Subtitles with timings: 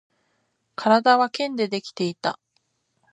[0.75, 2.39] 体は剣でできていた